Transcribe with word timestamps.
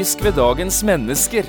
Typisk 0.00 0.22
ved 0.24 0.38
dagens 0.40 0.78
mennesker 0.80 1.44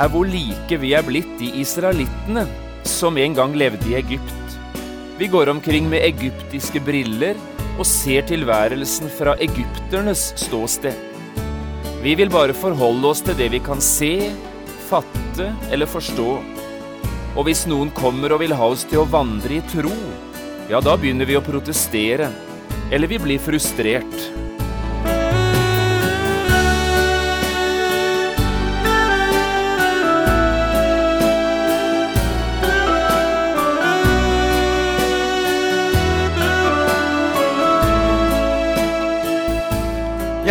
er 0.00 0.06
hvor 0.08 0.24
like 0.24 0.76
vi 0.80 0.94
er 0.96 1.02
blitt 1.04 1.34
de 1.36 1.50
israelittene 1.60 2.46
som 2.88 3.18
en 3.20 3.34
gang 3.36 3.52
levde 3.52 3.84
i 3.90 3.98
Egypt. 3.98 4.54
Vi 5.18 5.28
går 5.28 5.50
omkring 5.52 5.90
med 5.92 6.00
egyptiske 6.06 6.80
briller 6.80 7.36
og 7.76 7.84
ser 7.84 8.24
tilværelsen 8.30 9.12
fra 9.12 9.36
egypternes 9.44 10.24
ståsted. 10.40 10.96
Vi 12.00 12.16
vil 12.16 12.32
bare 12.32 12.56
forholde 12.56 13.12
oss 13.12 13.20
til 13.26 13.36
det 13.36 13.52
vi 13.52 13.60
kan 13.60 13.84
se, 13.84 14.30
fatte 14.88 15.52
eller 15.68 15.84
forstå. 15.84 16.30
Og 17.36 17.44
hvis 17.44 17.66
noen 17.68 17.92
kommer 17.92 18.32
og 18.32 18.40
vil 18.40 18.56
ha 18.56 18.72
oss 18.72 18.88
til 18.88 19.04
å 19.04 19.10
vandre 19.18 19.60
i 19.60 19.66
tro, 19.68 19.92
ja, 20.72 20.80
da 20.80 20.96
begynner 20.96 21.28
vi 21.28 21.36
å 21.36 21.44
protestere, 21.44 22.32
eller 22.88 23.12
vi 23.12 23.20
blir 23.20 23.50
frustrert. 23.50 24.32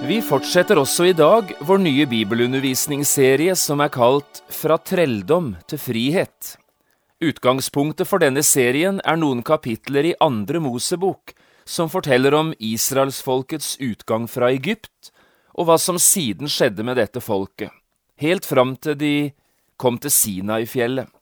Vi 0.00 0.16
fortsetter 0.24 0.78
også 0.80 1.10
i 1.10 1.12
dag 1.12 1.50
vår 1.68 1.82
nye 1.84 2.06
bibelundervisningsserie 2.08 3.52
som 3.58 3.82
er 3.84 3.90
kalt 3.92 4.40
Fra 4.48 4.78
trelldom 4.80 5.50
til 5.68 5.80
frihet. 5.82 6.54
Utgangspunktet 7.20 8.08
for 8.08 8.22
denne 8.22 8.40
serien 8.40 9.02
er 9.04 9.18
noen 9.20 9.42
kapitler 9.44 10.08
i 10.08 10.14
Andre 10.24 10.62
Mosebok 10.64 11.34
som 11.68 11.92
forteller 11.92 12.32
om 12.34 12.54
israelsfolkets 12.56 13.74
utgang 13.84 14.24
fra 14.24 14.48
Egypt, 14.54 15.12
og 15.52 15.68
hva 15.68 15.76
som 15.76 16.00
siden 16.00 16.48
skjedde 16.48 16.86
med 16.86 16.96
dette 16.96 17.20
folket, 17.20 17.68
helt 18.24 18.48
fram 18.48 18.72
til 18.80 18.96
de 18.96 19.14
kom 19.76 20.00
til 20.00 20.16
Sinai-fjellet. 20.16 21.12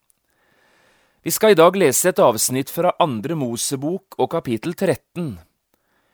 Vi 1.27 1.35
skal 1.35 1.53
i 1.53 1.59
dag 1.59 1.75
lese 1.77 2.13
et 2.13 2.23
avsnitt 2.23 2.70
fra 2.70 2.95
Andre 3.03 3.35
Mosebok 3.35 4.15
og 4.23 4.31
kapittel 4.39 4.79
13. 4.79 5.35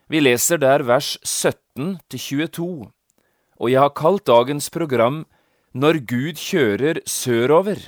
Vi 0.08 0.20
leser 0.20 0.60
der 0.60 0.84
vers 0.84 1.14
17 1.24 1.98
til 2.12 2.20
22, 2.20 2.66
og 3.56 3.70
jeg 3.72 3.80
har 3.80 3.94
kalt 3.96 4.26
dagens 4.28 4.68
program 4.70 5.24
Når 5.72 5.98
Gud 6.06 6.38
kjører 6.38 7.00
sørover. 7.08 7.80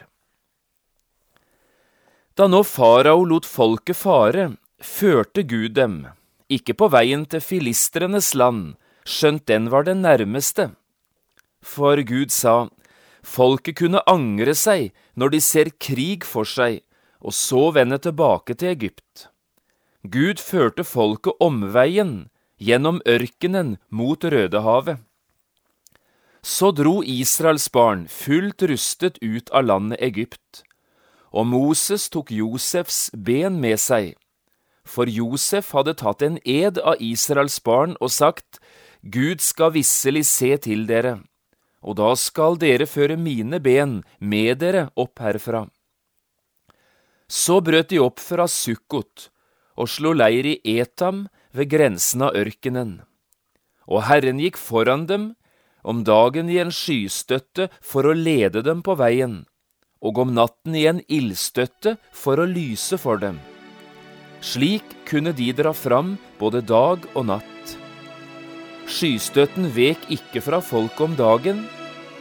Da 2.36 2.48
nå 2.48 2.62
farao 2.66 3.22
lot 3.24 3.46
folket 3.46 3.96
fare, 3.96 4.56
førte 4.82 5.44
Gud 5.46 5.76
dem, 5.76 6.06
ikke 6.48 6.74
på 6.74 6.88
veien 6.90 7.22
til 7.30 7.40
filistrenes 7.40 8.32
land, 8.34 8.74
skjønt 9.06 9.46
den 9.46 9.70
var 9.70 9.86
den 9.86 10.02
nærmeste. 10.02 10.72
For 11.62 12.00
Gud 12.02 12.34
sa, 12.34 12.68
folket 13.22 13.78
kunne 13.78 14.02
angre 14.08 14.56
seg 14.56 14.90
når 15.14 15.36
de 15.36 15.40
ser 15.40 15.72
krig 15.78 16.24
for 16.24 16.48
seg, 16.48 16.82
og 17.20 17.32
så 17.32 17.70
vende 17.76 18.00
tilbake 18.02 18.56
til 18.58 18.74
Egypt. 18.74 19.28
Gud 20.06 20.38
førte 20.38 20.84
folket 20.84 21.34
omveien, 21.42 22.28
gjennom 22.62 23.00
ørkenen 23.08 23.76
mot 23.90 24.22
Rødehavet. 24.22 25.00
Så 26.46 26.70
dro 26.70 27.00
Israels 27.02 27.66
barn 27.74 28.04
fullt 28.06 28.62
rustet 28.70 29.18
ut 29.18 29.50
av 29.50 29.66
landet 29.66 29.98
Egypt, 30.04 30.62
og 31.34 31.48
Moses 31.50 32.06
tok 32.12 32.30
Josefs 32.30 33.10
ben 33.12 33.58
med 33.60 33.80
seg, 33.82 34.14
for 34.86 35.10
Josef 35.10 35.72
hadde 35.74 35.96
tatt 35.98 36.22
en 36.22 36.38
ed 36.46 36.78
av 36.78 37.02
Israels 37.02 37.58
barn 37.58 37.96
og 37.98 38.12
sagt, 38.14 38.60
Gud 39.02 39.42
skal 39.42 39.74
visselig 39.74 40.26
se 40.30 40.52
til 40.68 40.86
dere, 40.86 41.18
og 41.82 41.98
da 41.98 42.14
skal 42.14 42.60
dere 42.62 42.86
føre 42.86 43.18
mine 43.18 43.58
ben 43.58 44.02
med 44.20 44.62
dere 44.62 44.86
opp 44.94 45.18
herfra. 45.24 45.66
Så 47.26 47.58
brøt 47.58 47.90
de 47.90 47.98
opp 47.98 48.22
fra 48.22 48.46
Sukkot 48.46 49.32
og 49.76 49.90
slo 49.92 50.12
leir 50.16 50.48
i 50.48 50.56
Etam 50.78 51.26
ved 51.56 51.70
grensen 51.72 52.24
av 52.26 52.36
ørkenen. 52.36 53.00
Og 53.86 54.06
Herren 54.08 54.40
gikk 54.42 54.58
foran 54.58 55.06
dem 55.06 55.34
om 55.86 56.02
dagen 56.04 56.48
i 56.50 56.58
en 56.58 56.72
skystøtte 56.74 57.68
for 57.80 58.08
å 58.08 58.16
lede 58.16 58.64
dem 58.66 58.82
på 58.82 58.96
veien, 58.98 59.44
og 60.02 60.18
om 60.24 60.32
natten 60.34 60.74
i 60.74 60.86
en 60.90 61.02
ildstøtte 61.06 61.96
for 62.10 62.42
å 62.42 62.48
lyse 62.50 62.98
for 62.98 63.22
dem. 63.22 63.38
Slik 64.42 64.96
kunne 65.08 65.32
de 65.36 65.52
dra 65.56 65.72
fram 65.74 66.16
både 66.40 66.64
dag 66.66 67.06
og 67.14 67.28
natt. 67.30 67.76
Skystøtten 68.86 69.70
vek 69.74 70.10
ikke 70.14 70.42
fra 70.44 70.60
folket 70.62 71.06
om 71.08 71.16
dagen, 71.18 71.64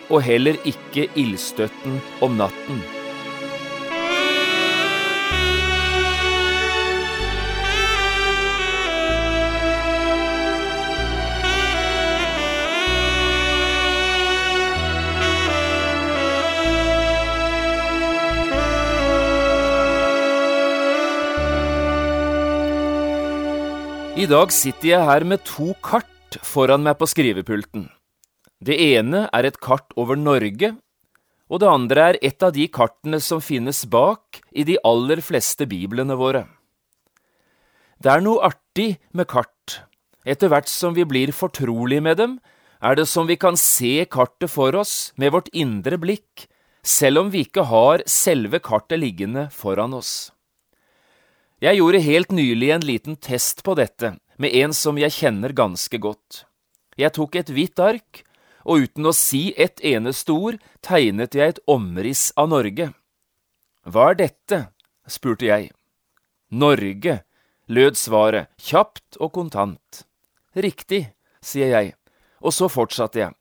og 0.10 0.22
heller 0.26 0.58
ikke 0.70 1.10
ildstøtten 1.18 2.00
om 2.26 2.38
natten. 2.38 3.05
I 24.26 24.30
dag 24.32 24.50
sitter 24.50 24.88
jeg 24.88 25.06
her 25.06 25.22
med 25.28 25.44
to 25.46 25.76
kart 25.86 26.40
foran 26.42 26.82
meg 26.82 26.96
på 26.98 27.06
skrivepulten. 27.06 27.84
Det 28.58 28.74
ene 28.74 29.28
er 29.30 29.46
et 29.46 29.60
kart 29.62 29.94
over 30.02 30.18
Norge, 30.18 30.72
og 31.46 31.62
det 31.62 31.70
andre 31.70 32.08
er 32.08 32.18
et 32.26 32.42
av 32.42 32.56
de 32.56 32.66
kartene 32.74 33.20
som 33.22 33.44
finnes 33.44 33.84
bak 33.86 34.40
i 34.50 34.66
de 34.66 34.80
aller 34.82 35.22
fleste 35.22 35.68
biblene 35.70 36.18
våre. 36.18 36.42
Det 38.02 38.16
er 38.16 38.26
noe 38.26 38.42
artig 38.50 38.96
med 39.14 39.30
kart. 39.30 39.84
Etter 40.26 40.50
hvert 40.50 40.74
som 40.74 40.98
vi 40.98 41.06
blir 41.06 41.30
fortrolig 41.30 42.02
med 42.02 42.18
dem, 42.18 42.40
er 42.82 42.98
det 42.98 43.06
som 43.12 43.30
vi 43.30 43.38
kan 43.38 43.60
se 43.60 44.08
kartet 44.10 44.50
for 44.50 44.74
oss 44.80 45.14
med 45.22 45.36
vårt 45.38 45.54
indre 45.54 46.02
blikk, 46.02 46.48
selv 46.82 47.28
om 47.28 47.34
vi 47.36 47.46
ikke 47.46 47.70
har 47.70 48.02
selve 48.10 48.58
kartet 48.58 49.06
liggende 49.06 49.52
foran 49.54 49.94
oss. 49.94 50.32
Jeg 51.64 51.78
gjorde 51.80 52.04
helt 52.04 52.34
nylig 52.36 52.74
en 52.74 52.84
liten 52.84 53.16
test 53.16 53.62
på 53.64 53.78
dette 53.80 54.18
med 54.38 54.56
en 54.56 54.74
som 54.76 54.98
jeg 55.00 55.14
kjenner 55.16 55.56
ganske 55.56 56.00
godt. 56.02 56.44
Jeg 57.00 57.16
tok 57.16 57.36
et 57.36 57.52
hvitt 57.52 57.80
ark, 57.80 58.24
og 58.66 58.88
uten 58.88 59.06
å 59.06 59.14
si 59.16 59.54
et 59.62 59.82
eneste 59.86 60.34
ord 60.34 60.58
tegnet 60.86 61.36
jeg 61.38 61.56
et 61.56 61.62
omriss 61.70 62.32
av 62.40 62.50
Norge. 62.54 62.92
Hva 63.86 64.12
er 64.12 64.22
dette? 64.24 64.62
spurte 65.06 65.46
jeg. 65.46 65.70
Norge, 66.50 67.20
lød 67.70 68.00
svaret, 68.00 68.50
kjapt 68.58 69.20
og 69.22 69.36
kontant. 69.38 70.06
Riktig, 70.58 71.12
sier 71.44 71.70
jeg, 71.76 71.94
og 72.42 72.56
så 72.56 72.70
fortsatte 72.72 73.22
jeg. 73.22 73.36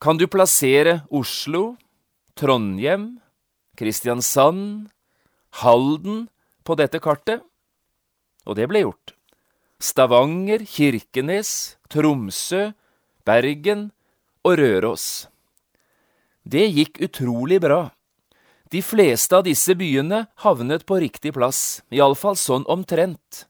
Kan 0.00 0.16
du 0.16 0.28
plassere 0.30 1.02
Oslo, 1.10 1.76
Trondheim, 2.38 3.18
Kristiansand, 3.76 4.88
Halden 5.60 6.28
på 6.64 6.78
dette 6.78 7.02
kartet? 7.02 7.42
Og 8.46 8.56
det 8.56 8.68
ble 8.70 8.86
gjort. 8.86 9.17
Stavanger, 9.78 10.64
Kirkenes, 10.66 11.76
Tromsø, 11.86 12.72
Bergen 13.22 13.92
og 14.42 14.58
Røros. 14.58 15.28
Det 16.42 16.64
gikk 16.66 16.98
utrolig 17.06 17.60
bra. 17.62 17.92
De 18.74 18.82
fleste 18.82 19.38
av 19.38 19.46
disse 19.46 19.76
byene 19.78 20.24
havnet 20.42 20.82
på 20.88 20.98
riktig 20.98 21.32
plass, 21.38 21.80
iallfall 21.94 22.34
sånn 22.34 22.66
omtrent. 22.66 23.46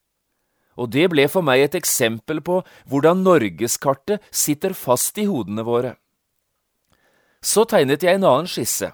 Og 0.76 0.92
det 0.92 1.08
ble 1.10 1.24
for 1.32 1.42
meg 1.42 1.64
et 1.64 1.80
eksempel 1.80 2.44
på 2.44 2.60
hvordan 2.92 3.24
norgeskartet 3.24 4.22
sitter 4.30 4.76
fast 4.76 5.16
i 5.18 5.24
hodene 5.26 5.64
våre. 5.64 5.96
Så 7.40 7.64
tegnet 7.64 8.04
jeg 8.04 8.18
en 8.18 8.28
annen 8.28 8.50
skisse 8.50 8.92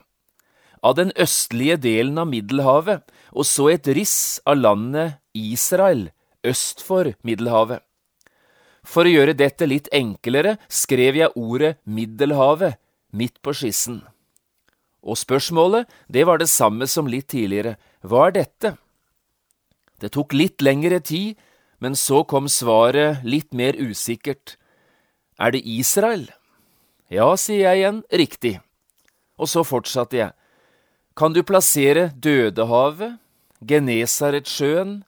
av 0.84 0.94
den 1.00 1.10
østlige 1.18 1.80
delen 1.80 2.20
av 2.20 2.28
Middelhavet, 2.28 3.02
og 3.32 3.48
så 3.48 3.72
et 3.72 3.88
riss 3.96 4.38
av 4.46 4.60
landet 4.60 5.18
Israel 5.34 6.12
øst 6.44 6.82
for 6.84 7.12
Middelhavet. 7.22 7.82
For 8.84 9.08
å 9.08 9.12
gjøre 9.14 9.36
dette 9.36 9.66
litt 9.68 9.88
enklere 9.96 10.58
skrev 10.68 11.16
jeg 11.16 11.32
ordet 11.40 11.78
Middelhavet 11.84 12.76
midt 13.16 13.40
på 13.42 13.54
skissen. 13.56 14.02
Og 15.04 15.18
spørsmålet, 15.20 15.88
det 16.08 16.24
var 16.28 16.40
det 16.40 16.48
samme 16.48 16.88
som 16.88 17.08
litt 17.08 17.28
tidligere. 17.32 17.76
Hva 18.04 18.28
er 18.28 18.36
dette? 18.40 18.74
Det 20.00 20.12
tok 20.16 20.32
litt 20.36 20.64
lengre 20.64 21.00
tid, 21.00 21.36
men 21.80 21.96
så 21.96 22.22
kom 22.28 22.48
svaret 22.48 23.24
litt 23.24 23.52
mer 23.52 23.76
usikkert. 23.76 24.56
Er 25.40 25.52
det 25.52 25.64
Israel? 25.68 26.28
Ja, 27.12 27.34
sier 27.36 27.68
jeg 27.68 27.82
igjen, 27.82 28.00
riktig. 28.12 28.54
Og 29.36 29.50
så 29.50 29.64
fortsatte 29.66 30.18
jeg. 30.18 30.32
Kan 31.14 31.34
du 31.34 31.42
plassere 31.46 32.08
Dødehavet, 32.16 33.20
Genesaretsjøen 33.64 35.02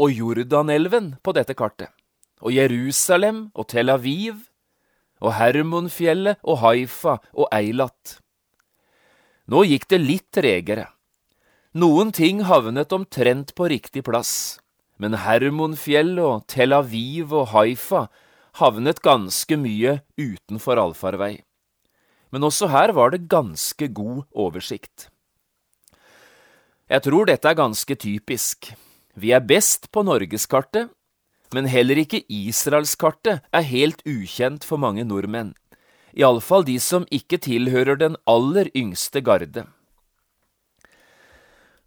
og 0.00 0.10
Jordanelven 0.12 1.14
på 1.22 1.34
dette 1.36 1.54
kartet? 1.58 1.92
Og 2.44 2.52
Jerusalem 2.52 3.48
og 3.54 3.68
Tel 3.72 3.92
Aviv 3.92 4.42
og 5.24 5.36
Hermonfjellet 5.38 6.42
og 6.42 6.60
Haifa 6.64 7.18
og 7.32 7.48
Eilat? 7.54 8.18
Nå 9.48 9.64
gikk 9.68 9.88
det 9.92 10.00
litt 10.02 10.28
tregere. 10.34 10.88
Noen 11.74 12.12
ting 12.14 12.44
havnet 12.48 12.92
omtrent 12.94 13.54
på 13.58 13.66
riktig 13.72 14.04
plass, 14.06 14.60
men 15.02 15.16
Hermonfjell 15.24 16.14
og 16.22 16.46
Tel 16.50 16.74
Aviv 16.76 17.34
og 17.34 17.50
Haifa 17.54 18.06
havnet 18.60 19.02
ganske 19.02 19.58
mye 19.58 19.98
utenfor 20.20 20.78
allfarvei. 20.78 21.34
Men 22.30 22.46
også 22.46 22.70
her 22.70 22.94
var 22.94 23.12
det 23.14 23.26
ganske 23.30 23.88
god 23.94 24.24
oversikt. 24.30 25.08
Jeg 26.90 27.02
tror 27.06 27.26
dette 27.26 27.48
er 27.48 27.58
ganske 27.58 27.94
typisk. 27.96 28.72
Vi 29.14 29.30
er 29.30 29.44
best 29.46 29.90
på 29.94 30.02
norgeskartet, 30.06 30.90
men 31.54 31.68
heller 31.70 32.00
ikke 32.02 32.24
Israelskartet 32.26 33.44
er 33.54 33.68
helt 33.68 34.02
ukjent 34.08 34.66
for 34.66 34.80
mange 34.82 35.04
nordmenn, 35.06 35.52
iallfall 36.18 36.66
de 36.66 36.80
som 36.82 37.06
ikke 37.14 37.38
tilhører 37.46 38.00
den 38.00 38.18
aller 38.26 38.70
yngste 38.74 39.22
garde. 39.22 39.66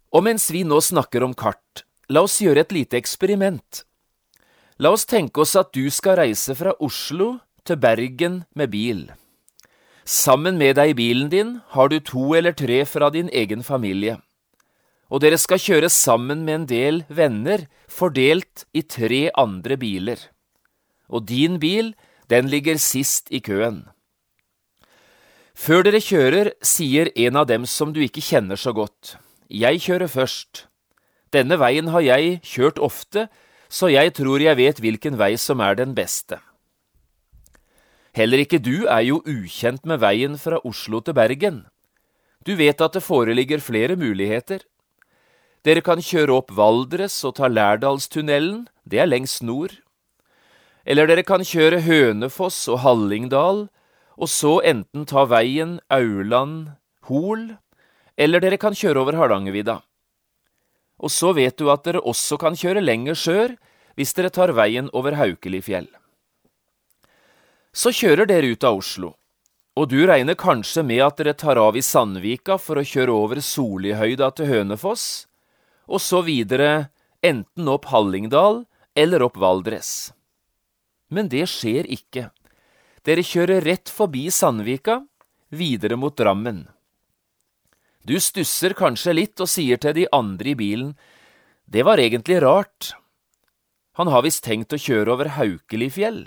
Og 0.08 0.24
mens 0.24 0.48
vi 0.54 0.64
nå 0.64 0.80
snakker 0.80 1.24
om 1.24 1.34
kart, 1.36 1.84
la 2.08 2.24
oss 2.24 2.38
gjøre 2.40 2.64
et 2.64 2.72
lite 2.72 2.96
eksperiment. 2.96 3.84
La 4.80 4.94
oss 4.94 5.04
tenke 5.04 5.42
oss 5.44 5.52
at 5.58 5.74
du 5.76 5.90
skal 5.92 6.16
reise 6.22 6.56
fra 6.56 6.72
Oslo 6.80 7.34
til 7.68 7.76
Bergen 7.76 8.44
med 8.56 8.72
bil. 8.72 9.02
Sammen 10.08 10.56
med 10.56 10.78
deg 10.78 10.94
i 10.94 10.96
bilen 10.96 11.28
din 11.28 11.58
har 11.74 11.90
du 11.92 11.98
to 12.00 12.30
eller 12.38 12.56
tre 12.56 12.80
fra 12.88 13.10
din 13.12 13.28
egen 13.28 13.60
familie, 13.66 14.16
og 15.08 15.22
dere 15.24 15.38
skal 15.40 15.60
kjøre 15.60 15.88
sammen 15.92 16.44
med 16.44 16.54
en 16.54 16.66
del 16.68 17.02
venner 17.08 17.64
fordelt 17.88 18.66
i 18.76 18.82
tre 18.84 19.28
andre 19.32 19.78
biler. 19.80 20.20
Og 21.08 21.24
din 21.28 21.56
bil, 21.60 21.94
den 22.28 22.50
ligger 22.52 22.76
sist 22.76 23.32
i 23.32 23.40
køen. 23.40 23.86
Før 25.58 25.82
dere 25.82 26.00
kjører, 26.04 26.52
sier 26.62 27.08
en 27.16 27.40
av 27.40 27.48
dem 27.48 27.64
som 27.66 27.90
du 27.92 28.02
ikke 28.04 28.22
kjenner 28.22 28.60
så 28.60 28.74
godt, 28.76 29.16
jeg 29.48 29.80
kjører 29.80 30.12
først. 30.12 30.66
Denne 31.32 31.56
veien 31.60 31.88
har 31.90 32.04
jeg 32.04 32.38
kjørt 32.44 32.78
ofte, 32.78 33.26
så 33.68 33.88
jeg 33.88 34.12
tror 34.16 34.40
jeg 34.44 34.56
vet 34.60 34.78
hvilken 34.80 35.16
vei 35.20 35.34
som 35.40 35.60
er 35.64 35.76
den 35.80 35.96
beste. 35.96 36.38
Heller 38.16 38.44
ikke 38.44 38.60
du 38.60 38.86
er 38.88 39.02
jo 39.06 39.20
ukjent 39.28 39.84
med 39.88 40.00
veien 40.04 40.38
fra 40.40 40.60
Oslo 40.68 41.00
til 41.04 41.16
Bergen. 41.16 41.64
Du 42.46 42.54
vet 42.56 42.80
at 42.80 42.96
det 42.96 43.04
foreligger 43.04 43.60
flere 43.60 43.96
muligheter. 43.96 44.62
Dere 45.68 45.82
kan 45.84 46.00
kjøre 46.00 46.32
opp 46.32 46.52
Valdres 46.56 47.18
og 47.28 47.34
ta 47.36 47.48
Lærdalstunnelen, 47.50 48.62
det 48.88 49.02
er 49.02 49.08
lengst 49.10 49.42
nord. 49.44 49.74
Eller 50.88 51.04
dere 51.10 51.26
kan 51.28 51.42
kjøre 51.44 51.82
Hønefoss 51.84 52.62
og 52.72 52.80
Hallingdal, 52.86 53.66
og 54.16 54.30
så 54.32 54.54
enten 54.64 55.04
ta 55.04 55.26
veien 55.28 55.76
Auland-Hol, 55.92 57.44
eller 58.16 58.40
dere 58.40 58.56
kan 58.56 58.72
kjøre 58.72 59.02
over 59.02 59.20
Hardangervidda. 59.20 59.82
Og 61.04 61.12
så 61.12 61.34
vet 61.36 61.60
du 61.60 61.68
at 61.68 61.84
dere 61.84 62.00
også 62.00 62.40
kan 62.40 62.56
kjøre 62.56 62.80
lenger 62.80 63.20
sør 63.26 63.58
hvis 63.98 64.16
dere 64.16 64.32
tar 64.32 64.54
veien 64.56 64.88
over 64.96 65.20
Haukelifjell. 65.20 65.90
Så 67.76 67.92
kjører 67.92 68.24
dere 68.24 68.56
ut 68.56 68.64
av 68.64 68.80
Oslo, 68.80 69.12
og 69.76 69.92
du 69.92 70.00
regner 70.08 70.38
kanskje 70.38 70.80
med 70.80 71.04
at 71.04 71.20
dere 71.20 71.36
tar 71.36 71.60
av 71.60 71.76
i 71.76 71.84
Sandvika 71.84 72.56
for 72.56 72.80
å 72.80 72.88
kjøre 72.88 73.12
over 73.12 73.44
Solihøyda 73.44 74.32
til 74.32 74.48
Hønefoss, 74.48 75.27
og 75.88 76.02
så 76.04 76.22
videre 76.22 76.90
enten 77.24 77.68
opp 77.68 77.88
Hallingdal 77.90 78.64
eller 78.94 79.24
opp 79.24 79.38
Valdres. 79.40 80.12
Men 81.08 81.30
det 81.32 81.46
skjer 81.48 81.88
ikke. 81.88 82.28
Dere 83.06 83.24
kjører 83.24 83.64
rett 83.64 83.88
forbi 83.88 84.28
Sandvika, 84.30 85.00
videre 85.48 85.96
mot 85.96 86.16
Drammen. 86.16 86.66
Du 88.04 88.18
stusser 88.20 88.76
kanskje 88.76 89.14
litt 89.16 89.40
og 89.40 89.48
sier 89.50 89.80
til 89.80 89.96
de 89.96 90.06
andre 90.12 90.52
i 90.52 90.58
bilen, 90.58 90.92
det 91.68 91.84
var 91.84 92.00
egentlig 92.00 92.40
rart. 92.40 92.94
Han 94.00 94.08
har 94.08 94.24
visst 94.24 94.44
tenkt 94.46 94.72
å 94.72 94.80
kjøre 94.80 95.12
over 95.12 95.32
Haukelifjell. 95.36 96.22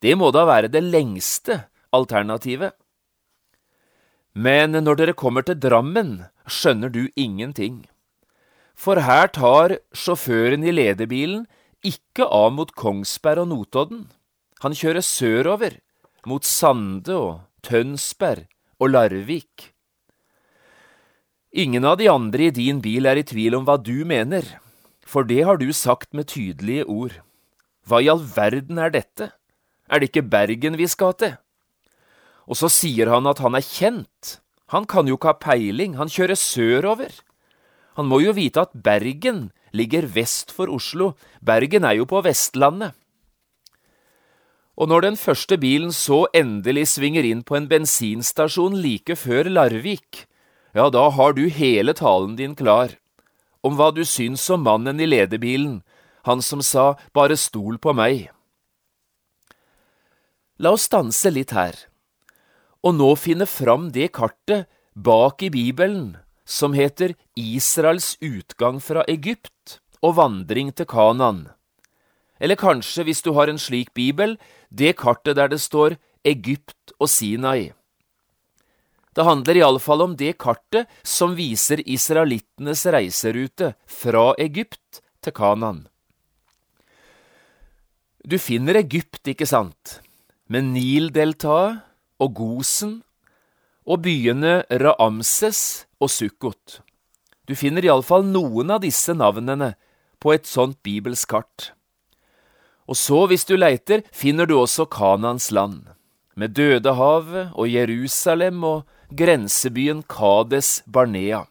Det 0.00 0.12
må 0.16 0.28
da 0.34 0.44
være 0.48 0.68
det 0.72 0.82
lengste 0.84 1.62
alternativet. 1.96 2.74
Men 4.32 4.76
når 4.76 5.00
dere 5.00 5.16
kommer 5.16 5.44
til 5.46 5.58
Drammen, 5.60 6.26
skjønner 6.44 6.92
du 6.92 7.08
ingenting. 7.16 7.86
For 8.80 9.02
her 9.04 9.28
tar 9.28 9.74
sjåføren 9.92 10.62
i 10.64 10.72
lederbilen 10.72 11.42
ikke 11.84 12.24
av 12.24 12.54
mot 12.56 12.70
Kongsberg 12.72 13.42
og 13.42 13.50
Notodden. 13.50 14.06
Han 14.64 14.76
kjører 14.76 15.04
sørover, 15.04 15.76
mot 16.24 16.46
Sande 16.48 17.12
og 17.12 17.42
Tønsberg 17.66 18.46
og 18.80 18.94
Larvik. 18.94 19.74
Ingen 21.52 21.84
av 21.84 21.98
de 22.00 22.08
andre 22.08 22.48
i 22.48 22.56
din 22.56 22.80
bil 22.80 23.08
er 23.10 23.20
i 23.20 23.26
tvil 23.26 23.58
om 23.58 23.68
hva 23.68 23.76
du 23.76 24.00
mener, 24.08 24.46
for 25.04 25.28
det 25.28 25.42
har 25.44 25.60
du 25.60 25.68
sagt 25.76 26.14
med 26.16 26.30
tydelige 26.32 26.86
ord. 26.88 27.20
Hva 27.84 28.00
i 28.00 28.08
all 28.08 28.22
verden 28.22 28.80
er 28.80 28.92
dette? 28.94 29.32
Er 29.90 30.00
det 30.00 30.12
ikke 30.12 30.28
Bergen 30.30 30.78
vi 30.80 30.88
skal 30.88 31.16
til? 31.20 31.34
Og 32.48 32.56
så 32.56 32.70
sier 32.72 33.10
han 33.12 33.28
at 33.28 33.42
han 33.44 33.58
er 33.58 33.66
kjent. 33.66 34.38
Han 34.72 34.86
kan 34.88 35.10
jo 35.10 35.18
ikke 35.18 35.34
ha 35.34 35.40
peiling, 35.42 35.98
han 35.98 36.08
kjører 36.08 36.38
sørover. 36.38 37.10
Han 38.00 38.08
må 38.08 38.22
jo 38.24 38.32
vite 38.32 38.62
at 38.64 38.72
Bergen 38.72 39.50
ligger 39.76 40.06
vest 40.08 40.54
for 40.56 40.72
Oslo, 40.72 41.10
Bergen 41.44 41.84
er 41.84 41.98
jo 41.98 42.06
på 42.08 42.22
Vestlandet. 42.24 42.94
Og 44.80 44.88
når 44.88 45.04
den 45.04 45.18
første 45.20 45.58
bilen 45.60 45.92
så 45.92 46.22
endelig 46.32 46.86
svinger 46.94 47.26
inn 47.28 47.42
på 47.44 47.58
en 47.58 47.66
bensinstasjon 47.68 48.78
like 48.80 49.18
før 49.20 49.50
Larvik, 49.52 50.22
ja, 50.72 50.88
da 50.88 51.10
har 51.12 51.36
du 51.36 51.42
hele 51.52 51.92
talen 51.92 52.38
din 52.40 52.54
klar, 52.56 52.96
om 53.60 53.76
hva 53.76 53.90
du 53.92 54.00
syns 54.08 54.46
om 54.48 54.64
mannen 54.64 54.96
i 54.96 55.10
lederbilen, 55.10 55.82
han 56.24 56.40
som 56.40 56.64
sa 56.64 56.94
bare 57.12 57.36
stol 57.36 57.76
på 57.76 57.92
meg. 57.92 58.30
La 60.56 60.72
oss 60.72 60.88
stanse 60.88 61.28
litt 61.36 61.52
her, 61.52 61.76
og 62.80 62.96
nå 62.96 63.12
finne 63.20 63.44
fram 63.44 63.90
det 63.92 64.08
kartet 64.16 64.72
bak 64.96 65.44
i 65.44 65.52
Bibelen 65.52 66.14
som 66.50 66.74
heter 66.74 67.14
Israels 67.38 68.16
utgang 68.20 68.80
fra 68.82 69.04
Egypt 69.08 69.78
og 70.02 70.16
vandring 70.18 70.72
til 70.74 70.88
Kanan. 70.90 71.44
Eller 72.40 72.58
kanskje, 72.58 73.04
hvis 73.06 73.22
du 73.22 73.34
har 73.36 73.52
en 73.52 73.60
slik 73.60 73.92
bibel, 73.94 74.34
det 74.70 74.96
kartet 74.98 75.36
der 75.38 75.52
det 75.52 75.60
står 75.62 75.94
Egypt 76.26 76.94
og 76.98 77.08
Sinai. 77.12 77.70
Det 79.14 79.26
handler 79.26 79.60
iallfall 79.60 80.02
om 80.06 80.16
det 80.16 80.38
kartet 80.42 80.90
som 81.06 81.36
viser 81.38 81.82
israelittenes 81.84 82.86
reiserute 82.94 83.74
fra 83.86 84.32
Egypt 84.38 85.02
til 85.22 85.34
Kanan. 85.36 85.84
Du 88.26 88.38
finner 88.38 88.78
Egypt, 88.80 89.22
ikke 89.28 89.46
sant, 89.48 90.00
med 90.50 90.66
Nildeltaet 90.74 91.80
og 92.20 92.34
Gosen 92.36 93.00
og 93.90 94.04
byene 94.04 94.60
Raamses 94.70 95.88
og 95.98 96.12
Sukkot. 96.14 96.80
Du 97.50 97.56
finner 97.58 97.82
iallfall 97.82 98.22
noen 98.30 98.70
av 98.70 98.84
disse 98.84 99.14
navnene 99.16 99.72
på 100.22 100.34
et 100.36 100.46
sånt 100.46 100.78
bibelsk 100.86 101.32
kart. 101.34 101.72
Og 102.90 102.98
så, 102.98 103.24
hvis 103.30 103.46
du 103.46 103.56
leiter, 103.56 104.04
finner 104.14 104.46
du 104.46 104.56
også 104.58 104.86
Kanans 104.90 105.50
land, 105.54 105.88
med 106.38 106.54
Dødehavet 106.58 107.54
og 107.54 107.70
Jerusalem 107.70 108.62
og 108.66 108.84
grensebyen 109.10 110.04
Kades 110.10 110.80
Barnea. 110.86 111.44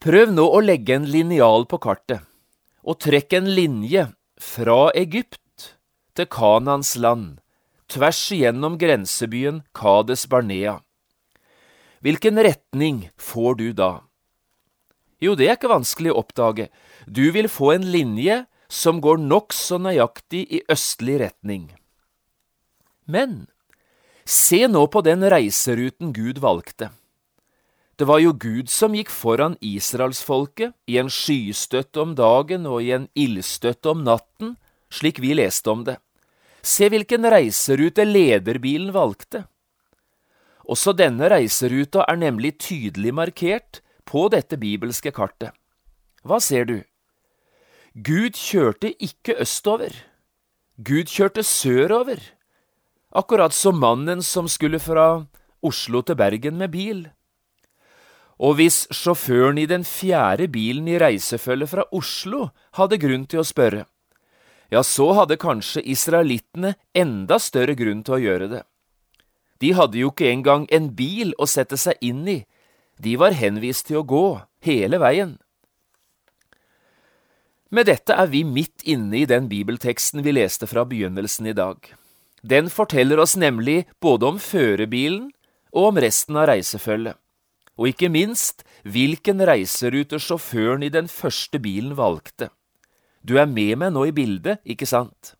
Prøv 0.00 0.32
nå 0.32 0.46
å 0.48 0.62
legge 0.64 0.96
en 0.96 1.06
linjal 1.06 1.66
på 1.70 1.78
kartet, 1.82 2.24
og 2.82 2.98
trekk 3.04 3.36
en 3.36 3.50
linje 3.54 4.06
fra 4.40 4.88
Egypt 4.96 5.74
til 6.16 6.30
Kanans 6.30 6.94
land, 6.96 7.38
tvers 7.90 8.20
igjennom 8.32 8.78
grensebyen 8.78 9.62
Kades 9.74 10.28
Barnea. 10.30 10.78
Hvilken 12.00 12.38
retning 12.40 13.10
får 13.18 13.58
du 13.58 13.66
da? 13.76 13.90
Jo, 15.20 15.34
det 15.36 15.50
er 15.50 15.58
ikke 15.58 15.72
vanskelig 15.72 16.14
å 16.14 16.22
oppdage. 16.22 16.70
Du 17.04 17.26
vil 17.34 17.50
få 17.52 17.74
en 17.74 17.90
linje 17.92 18.44
som 18.70 19.02
går 19.04 19.20
nokså 19.20 19.80
nøyaktig 19.82 20.46
i 20.48 20.62
østlig 20.70 21.18
retning. 21.20 21.68
Men 23.04 23.44
se 24.24 24.64
nå 24.70 24.86
på 24.88 25.02
den 25.04 25.26
reiseruten 25.26 26.14
Gud 26.16 26.40
valgte. 26.40 26.92
Det 28.00 28.06
var 28.08 28.22
jo 28.22 28.32
Gud 28.32 28.70
som 28.72 28.94
gikk 28.96 29.10
foran 29.12 29.58
israelsfolket 29.60 30.72
i 30.88 30.96
en 31.02 31.10
skystøtte 31.12 32.00
om 32.00 32.14
dagen 32.16 32.64
og 32.70 32.80
i 32.86 32.94
en 32.96 33.10
ildstøtte 33.12 33.92
om 33.92 34.06
natten, 34.06 34.54
slik 34.88 35.20
vi 35.20 35.34
leste 35.36 35.68
om 35.68 35.84
det. 35.84 35.98
Se 36.62 36.88
hvilken 36.92 37.24
reiserute 37.32 38.04
lederbilen 38.04 38.92
valgte. 38.92 39.44
Også 40.70 40.92
denne 40.94 41.30
reiseruta 41.32 42.04
er 42.06 42.20
nemlig 42.20 42.58
tydelig 42.60 43.14
markert 43.16 43.80
på 44.06 44.28
dette 44.32 44.58
bibelske 44.60 45.12
kartet. 45.14 45.54
Hva 46.22 46.38
ser 46.42 46.68
du? 46.68 46.78
Gud 47.94 48.36
kjørte 48.38 48.92
ikke 49.02 49.38
østover. 49.42 49.94
Gud 50.78 51.10
kjørte 51.10 51.42
sørover, 51.44 52.20
akkurat 53.10 53.52
som 53.52 53.80
mannen 53.82 54.22
som 54.22 54.46
skulle 54.48 54.78
fra 54.80 55.26
Oslo 55.60 56.00
til 56.06 56.16
Bergen 56.16 56.56
med 56.60 56.70
bil. 56.72 57.02
Og 58.40 58.56
hvis 58.56 58.86
sjåføren 58.94 59.58
i 59.60 59.66
den 59.68 59.82
fjerde 59.84 60.46
bilen 60.48 60.86
i 60.88 60.96
reisefølget 61.00 61.72
fra 61.74 61.84
Oslo 61.92 62.46
hadde 62.78 63.00
grunn 63.02 63.26
til 63.28 63.42
å 63.42 63.44
spørre, 63.44 63.84
ja, 64.70 64.82
så 64.86 65.10
hadde 65.18 65.38
kanskje 65.40 65.82
israelittene 65.82 66.76
enda 66.94 67.38
større 67.42 67.74
grunn 67.78 68.04
til 68.06 68.16
å 68.16 68.22
gjøre 68.22 68.48
det. 68.52 68.62
De 69.60 69.74
hadde 69.76 69.98
jo 70.00 70.12
ikke 70.12 70.30
engang 70.30 70.66
en 70.72 70.88
bil 70.96 71.34
å 71.38 71.48
sette 71.50 71.76
seg 71.80 71.98
inn 72.00 72.22
i, 72.30 72.40
de 73.00 73.16
var 73.20 73.36
henvist 73.36 73.88
til 73.88 74.00
å 74.00 74.06
gå 74.06 74.26
hele 74.64 75.00
veien. 75.00 75.38
Med 77.70 77.86
dette 77.86 78.16
er 78.18 78.28
vi 78.32 78.42
midt 78.44 78.82
inne 78.82 79.20
i 79.20 79.26
den 79.30 79.46
bibelteksten 79.50 80.24
vi 80.26 80.34
leste 80.34 80.66
fra 80.66 80.84
begynnelsen 80.88 81.46
i 81.52 81.56
dag. 81.56 81.78
Den 82.42 82.70
forteller 82.72 83.20
oss 83.22 83.36
nemlig 83.38 83.84
både 84.02 84.32
om 84.32 84.38
førerbilen 84.42 85.28
og 85.70 85.90
om 85.92 86.00
resten 86.02 86.38
av 86.40 86.48
reisefølget, 86.50 87.18
og 87.78 87.92
ikke 87.92 88.10
minst 88.12 88.64
hvilken 88.82 89.44
reiserute 89.46 90.18
sjåføren 90.18 90.82
i 90.82 90.90
den 90.92 91.08
første 91.08 91.60
bilen 91.62 91.94
valgte. 91.98 92.50
Du 93.22 93.36
er 93.38 93.46
med 93.46 93.76
meg 93.80 93.92
nå 93.94 94.06
i 94.08 94.14
bildet, 94.16 94.62
ikke 94.64 94.88
sant? 94.88 95.34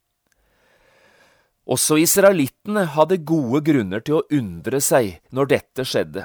Også 1.70 2.00
israelittene 2.02 2.86
hadde 2.96 3.20
gode 3.26 3.62
grunner 3.66 4.02
til 4.04 4.18
å 4.18 4.26
undre 4.34 4.80
seg 4.82 5.20
når 5.30 5.52
dette 5.52 5.86
skjedde, 5.86 6.24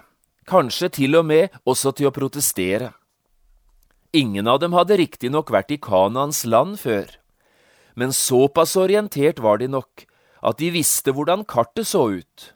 kanskje 0.50 0.90
til 1.02 1.20
og 1.20 1.28
med 1.30 1.54
også 1.70 1.94
til 1.96 2.10
å 2.10 2.16
protestere. 2.16 2.92
Ingen 4.16 4.48
av 4.48 4.62
dem 4.64 4.74
hadde 4.74 4.98
riktignok 4.98 5.52
vært 5.54 5.76
i 5.76 5.80
Kanaans 5.82 6.46
land 6.48 6.80
før, 6.82 7.08
men 7.96 8.16
såpass 8.16 8.76
orientert 8.80 9.40
var 9.44 9.60
de 9.62 9.70
nok 9.72 10.06
at 10.46 10.60
de 10.60 10.72
visste 10.74 11.14
hvordan 11.16 11.46
kartet 11.48 11.88
så 11.90 12.08
ut. 12.20 12.52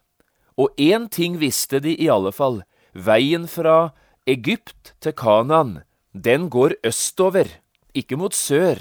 Og 0.60 0.74
én 0.76 1.08
ting 1.08 1.38
visste 1.40 1.80
de 1.80 1.94
i 1.96 2.08
alle 2.12 2.32
fall, 2.32 2.62
veien 2.92 3.46
fra 3.48 3.92
Egypt 4.28 4.94
til 5.00 5.14
Kanaan, 5.16 5.80
den 6.12 6.48
går 6.50 6.76
østover, 6.84 7.59
ikke 7.96 8.18
mot 8.20 8.34
sør. 8.36 8.80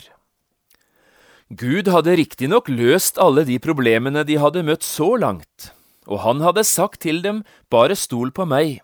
Gud 1.50 1.90
hadde 1.90 2.14
riktignok 2.20 2.70
løst 2.70 3.18
alle 3.18 3.42
de 3.48 3.58
problemene 3.62 4.22
de 4.28 4.38
hadde 4.38 4.62
møtt 4.68 4.86
så 4.86 5.16
langt, 5.18 5.72
og 6.06 6.22
han 6.26 6.44
hadde 6.46 6.66
sagt 6.68 7.02
til 7.08 7.24
dem, 7.26 7.42
bare 7.74 7.98
stol 7.98 8.30
på 8.30 8.46
meg. 8.46 8.84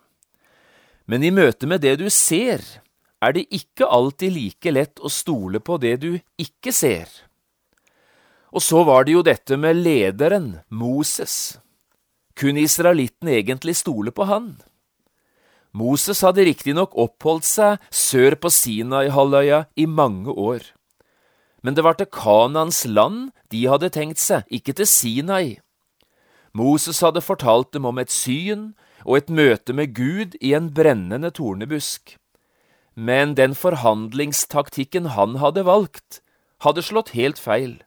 Men 1.06 1.22
i 1.22 1.30
møte 1.30 1.68
med 1.70 1.84
det 1.86 2.00
du 2.02 2.08
ser, 2.10 2.62
er 3.22 3.36
det 3.36 3.46
ikke 3.54 3.86
alltid 3.86 4.34
like 4.34 4.72
lett 4.74 4.98
å 4.98 5.10
stole 5.12 5.62
på 5.62 5.78
det 5.78 5.94
du 6.02 6.10
ikke 6.42 6.74
ser. 6.74 7.06
Og 8.50 8.62
så 8.62 8.82
var 8.88 9.06
det 9.06 9.14
jo 9.14 9.22
dette 9.26 9.58
med 9.60 9.78
lederen, 9.78 10.56
Moses. 10.68 11.58
Kunne 12.36 12.64
israelitten 12.66 13.30
egentlig 13.30 13.76
stole 13.78 14.10
på 14.10 14.26
han? 14.28 14.56
Moses 15.76 16.22
hadde 16.24 16.46
riktignok 16.48 16.96
oppholdt 16.96 17.44
seg 17.44 17.84
sør 17.92 18.38
på 18.40 18.48
Sinai-halvøya 18.52 19.66
i 19.76 19.84
mange 19.84 20.32
år. 20.32 20.64
Men 21.62 21.76
det 21.76 21.84
var 21.84 21.98
til 21.98 22.08
Kanans 22.08 22.84
land 22.88 23.30
de 23.52 23.66
hadde 23.68 23.92
tenkt 23.92 24.22
seg, 24.22 24.46
ikke 24.48 24.72
til 24.78 24.88
Sinai. 24.88 25.58
Moses 26.56 27.02
hadde 27.04 27.20
fortalt 27.20 27.74
dem 27.76 27.84
om 27.84 27.98
et 28.00 28.12
syn 28.12 28.70
og 29.04 29.18
et 29.18 29.28
møte 29.28 29.76
med 29.76 29.92
Gud 29.92 30.38
i 30.40 30.54
en 30.56 30.70
brennende 30.72 31.28
tornebusk 31.36 32.16
men 32.96 33.34
den 33.36 33.54
forhandlingstaktikken 33.54 35.12
han 35.12 35.36
hadde 35.36 35.66
valgt, 35.68 36.22
hadde 36.64 36.82
slått 36.82 37.12
helt 37.12 37.38
feil. 37.38 37.82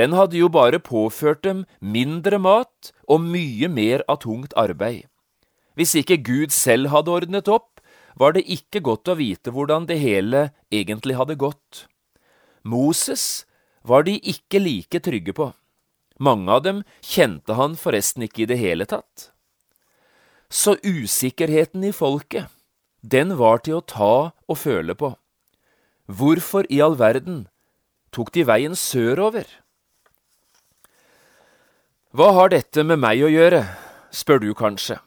Den 0.00 0.16
hadde 0.16 0.40
jo 0.40 0.48
bare 0.48 0.80
påført 0.80 1.44
dem 1.44 1.66
mindre 1.78 2.40
mat 2.40 2.90
og 3.06 3.20
mye 3.20 3.68
mer 3.68 4.02
av 4.08 4.24
tungt 4.24 4.56
arbeid. 4.56 5.04
Hvis 5.74 5.94
ikke 5.98 6.22
Gud 6.22 6.54
selv 6.54 6.92
hadde 6.94 7.10
ordnet 7.10 7.50
opp, 7.50 7.80
var 8.14 8.36
det 8.36 8.46
ikke 8.46 8.82
godt 8.84 9.10
å 9.10 9.18
vite 9.18 9.50
hvordan 9.54 9.88
det 9.90 9.98
hele 9.98 10.48
egentlig 10.70 11.16
hadde 11.18 11.38
gått. 11.38 11.86
Moses 12.62 13.44
var 13.82 14.06
de 14.06 14.16
ikke 14.22 14.62
like 14.62 15.02
trygge 15.02 15.34
på. 15.34 15.50
Mange 16.22 16.50
av 16.54 16.62
dem 16.62 16.82
kjente 17.02 17.56
han 17.58 17.74
forresten 17.78 18.22
ikke 18.26 18.44
i 18.44 18.50
det 18.50 18.60
hele 18.60 18.86
tatt. 18.86 19.30
Så 20.46 20.76
usikkerheten 20.86 21.82
i 21.82 21.90
folket 21.92 22.52
den 23.02 23.34
var 23.36 23.60
til 23.66 23.80
å 23.80 23.84
ta 23.84 24.14
og 24.30 24.56
føle 24.56 24.94
på. 24.96 25.10
Hvorfor 26.06 26.68
i 26.72 26.78
all 26.84 26.94
verden 27.00 27.46
tok 28.14 28.30
de 28.32 28.44
veien 28.46 28.76
sørover? 28.78 29.44
Hva 32.14 32.30
har 32.38 32.52
dette 32.54 32.84
med 32.86 33.02
meg 33.02 33.24
å 33.26 33.32
gjøre, 33.32 33.64
spør 34.14 34.44
du 34.44 34.52
kanskje. 34.54 35.00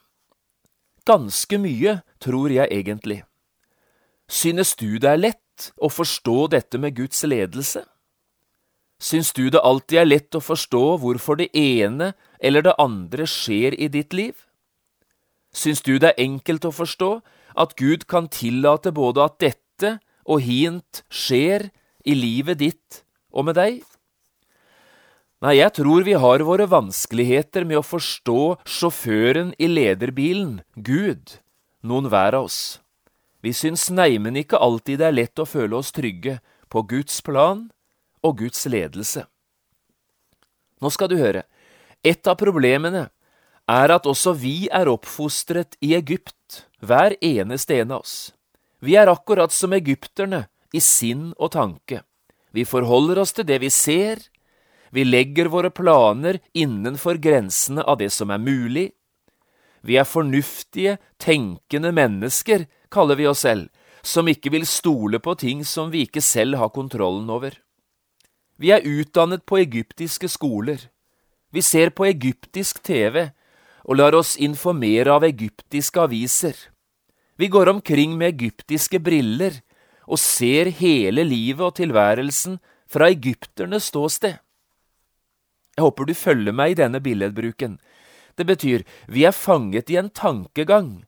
Ganske 1.08 1.58
mye, 1.62 2.02
tror 2.20 2.52
jeg 2.52 2.68
egentlig. 2.72 3.22
Synes 4.28 4.76
du 4.76 4.98
det 5.00 5.08
er 5.08 5.22
lett 5.22 5.70
å 5.80 5.88
forstå 5.90 6.50
dette 6.52 6.80
med 6.82 6.98
Guds 6.98 7.24
ledelse? 7.24 7.86
Syns 9.00 9.32
du 9.34 9.48
det 9.54 9.62
alltid 9.62 10.02
er 10.02 10.10
lett 10.10 10.36
å 10.36 10.42
forstå 10.42 10.84
hvorfor 11.00 11.38
det 11.40 11.52
ene 11.56 12.12
eller 12.42 12.66
det 12.66 12.76
andre 12.82 13.28
skjer 13.30 13.78
i 13.78 13.88
ditt 13.94 14.14
liv? 14.14 14.34
Syns 15.54 15.84
du 15.86 15.96
det 15.98 16.12
er 16.12 16.24
enkelt 16.26 16.66
å 16.66 16.74
forstå 16.74 17.12
at 17.58 17.76
Gud 17.78 18.08
kan 18.10 18.28
tillate 18.28 18.92
både 18.92 19.24
at 19.24 19.38
dette 19.42 19.98
og 20.26 20.42
hint 20.44 21.04
skjer 21.14 21.70
i 22.04 22.18
livet 22.18 22.60
ditt 22.60 23.04
og 23.32 23.48
med 23.48 23.58
deg? 23.58 23.86
Nei, 25.38 25.60
jeg 25.60 25.70
tror 25.78 26.02
vi 26.02 26.16
har 26.18 26.42
våre 26.42 26.66
vanskeligheter 26.66 27.66
med 27.70 27.78
å 27.78 27.86
forstå 27.86 28.42
sjåføren 28.66 29.52
i 29.62 29.68
lederbilen, 29.70 30.64
Gud, 30.74 31.36
noen 31.86 32.08
hver 32.10 32.40
av 32.40 32.48
oss. 32.48 32.80
Vi 33.46 33.52
syns 33.54 33.86
neimen 33.94 34.40
ikke 34.40 34.58
alltid 34.58 34.98
det 34.98 35.06
er 35.12 35.14
lett 35.14 35.38
å 35.38 35.46
føle 35.46 35.78
oss 35.78 35.94
trygge 35.94 36.40
på 36.74 36.82
Guds 36.90 37.20
plan 37.22 37.68
og 38.26 38.40
Guds 38.40 38.66
ledelse. 38.66 39.28
Nå 40.82 40.90
skal 40.94 41.12
du 41.12 41.20
høre, 41.22 41.44
et 42.02 42.26
av 42.26 42.38
problemene 42.42 43.06
er 43.70 43.94
at 43.94 44.10
også 44.10 44.34
vi 44.42 44.66
er 44.74 44.90
oppfostret 44.90 45.78
i 45.86 45.92
Egypt, 46.00 46.64
hver 46.82 47.14
eneste 47.22 47.78
en 47.78 47.94
av 47.94 48.02
oss. 48.02 48.32
Vi 48.82 48.98
er 48.98 49.10
akkurat 49.14 49.54
som 49.54 49.76
egypterne, 49.78 50.48
i 50.76 50.82
sinn 50.84 51.30
og 51.40 51.54
tanke. 51.54 52.02
Vi 52.52 52.66
forholder 52.68 53.22
oss 53.22 53.32
til 53.38 53.46
det 53.48 53.62
vi 53.64 53.70
ser, 53.72 54.20
vi 54.92 55.04
legger 55.04 55.50
våre 55.52 55.70
planer 55.70 56.40
innenfor 56.54 57.20
grensene 57.22 57.84
av 57.84 58.00
det 58.02 58.10
som 58.14 58.32
er 58.32 58.42
mulig. 58.42 58.90
Vi 59.82 59.98
er 60.00 60.08
fornuftige, 60.08 60.98
tenkende 61.20 61.92
mennesker, 61.96 62.66
kaller 62.92 63.20
vi 63.20 63.28
oss 63.28 63.44
selv, 63.46 63.70
som 64.02 64.28
ikke 64.28 64.52
vil 64.54 64.66
stole 64.68 65.20
på 65.20 65.36
ting 65.40 65.64
som 65.68 65.92
vi 65.92 66.06
ikke 66.08 66.24
selv 66.24 66.58
har 66.62 66.74
kontrollen 66.76 67.30
over. 67.30 67.56
Vi 68.58 68.72
er 68.74 68.86
utdannet 68.86 69.46
på 69.46 69.60
egyptiske 69.62 70.30
skoler. 70.32 70.80
Vi 71.54 71.62
ser 71.62 71.92
på 71.94 72.08
egyptisk 72.08 72.82
TV, 72.84 73.30
og 73.88 74.00
lar 74.00 74.18
oss 74.18 74.36
informere 74.36 75.14
av 75.14 75.24
egyptiske 75.24 76.02
aviser. 76.02 76.56
Vi 77.38 77.48
går 77.48 77.70
omkring 77.70 78.18
med 78.18 78.34
egyptiske 78.34 79.00
briller 79.00 79.62
og 80.08 80.20
ser 80.20 80.72
hele 80.80 81.24
livet 81.24 81.64
og 81.64 81.78
tilværelsen 81.78 82.58
fra 82.90 83.12
egypternes 83.14 83.92
ståsted. 83.92 84.36
Jeg 85.78 85.86
håper 85.86 86.08
du 86.10 86.14
følger 86.18 86.56
meg 86.58 86.74
i 86.74 86.80
denne 86.80 87.00
billedbruken. 87.06 87.78
Det 88.34 88.46
betyr 88.50 88.82
vi 89.14 89.28
er 89.30 89.36
fanget 89.36 89.92
i 89.94 90.00
en 90.02 90.10
tankegang 90.10 91.06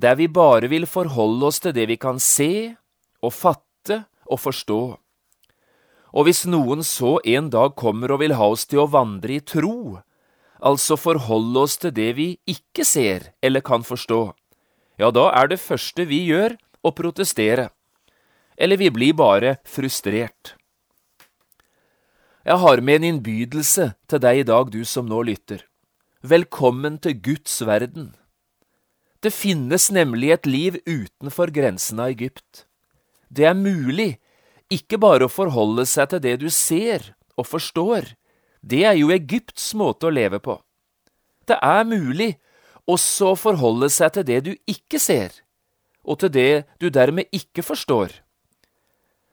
der 0.00 0.16
vi 0.16 0.28
bare 0.28 0.68
vil 0.68 0.84
forholde 0.88 1.48
oss 1.48 1.60
til 1.64 1.72
det 1.76 1.86
vi 1.88 1.96
kan 2.00 2.20
se 2.20 2.76
og 3.24 3.32
fatte 3.32 4.04
og 4.28 4.40
forstå. 4.40 4.82
Og 6.10 6.26
hvis 6.26 6.44
noen 6.48 6.84
så 6.84 7.18
en 7.24 7.50
dag 7.52 7.74
kommer 7.80 8.12
og 8.12 8.20
vil 8.20 8.36
ha 8.36 8.50
oss 8.52 8.66
til 8.68 8.82
å 8.84 8.90
vandre 8.92 9.38
i 9.38 9.40
tro, 9.40 10.00
altså 10.60 11.00
forholde 11.00 11.64
oss 11.64 11.78
til 11.80 11.94
det 11.96 12.12
vi 12.20 12.28
ikke 12.48 12.84
ser 12.84 13.30
eller 13.40 13.64
kan 13.64 13.84
forstå, 13.86 14.22
ja, 15.00 15.08
da 15.08 15.30
er 15.32 15.48
det 15.48 15.60
første 15.62 16.04
vi 16.04 16.26
gjør, 16.28 16.58
å 16.84 16.92
protestere. 16.96 17.70
Eller 18.56 18.80
vi 18.80 18.88
blir 18.92 19.16
bare 19.16 19.58
frustrert. 19.68 20.59
Jeg 22.40 22.56
har 22.56 22.80
med 22.80 23.02
en 23.02 23.04
innbydelse 23.04 23.90
til 24.08 24.20
deg 24.24 24.38
i 24.40 24.44
dag, 24.48 24.70
du 24.72 24.80
som 24.88 25.04
nå 25.04 25.18
lytter. 25.28 25.66
Velkommen 26.24 26.96
til 27.04 27.18
Guds 27.20 27.58
verden. 27.68 28.14
Det 29.20 29.28
finnes 29.28 29.90
nemlig 29.92 30.30
et 30.32 30.48
liv 30.48 30.78
utenfor 30.88 31.52
grensen 31.52 32.00
av 32.00 32.14
Egypt. 32.14 32.64
Det 33.28 33.44
er 33.44 33.58
mulig 33.58 34.14
ikke 34.72 34.96
bare 35.02 35.28
å 35.28 35.32
forholde 35.32 35.84
seg 35.84 36.14
til 36.14 36.22
det 36.24 36.38
du 36.40 36.48
ser 36.48 37.12
og 37.36 37.44
forstår, 37.50 38.08
det 38.64 38.86
er 38.88 38.96
jo 38.96 39.12
Egypts 39.12 39.74
måte 39.76 40.08
å 40.08 40.14
leve 40.14 40.40
på. 40.40 40.56
Det 41.44 41.60
er 41.60 41.84
mulig 41.84 42.30
også 42.88 43.34
å 43.34 43.38
forholde 43.38 43.92
seg 43.92 44.16
til 44.16 44.28
det 44.32 44.40
du 44.48 44.52
ikke 44.64 44.96
ser, 44.96 45.28
og 46.08 46.22
til 46.24 46.32
det 46.32 46.64
du 46.80 46.88
dermed 46.88 47.28
ikke 47.36 47.64
forstår. 47.64 48.16